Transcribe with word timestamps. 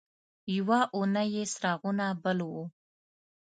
یوه 0.57 0.79
اونۍ 0.95 1.27
یې 1.35 1.43
څراغونه 1.53 2.05
بل 2.23 2.39
وو. 2.49 2.63